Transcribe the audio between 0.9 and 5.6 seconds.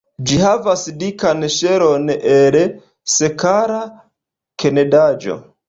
dikan ŝelon el sekala knedaĵo.